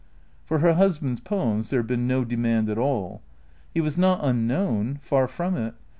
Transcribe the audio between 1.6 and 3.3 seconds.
there had been no demand at all.